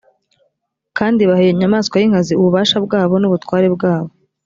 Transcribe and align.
kandi 0.97 1.21
baha 1.29 1.41
iyo 1.45 1.53
nyamaswa 1.59 1.95
y 1.97 2.05
inkazi 2.07 2.33
ububasha 2.35 2.77
bwabo 2.85 3.15
n 3.19 3.23
ubutware 3.27 3.67
bwabo 3.75 4.11